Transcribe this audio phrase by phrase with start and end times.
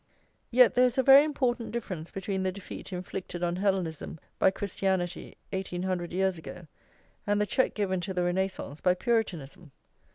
[0.49, 5.37] Yet there is a very important difference between the defeat inflicted on Hellenism by Christianity
[5.53, 6.65] eighteen hundred years ago,
[7.27, 9.71] and the check given to the Renascence by Puritanism.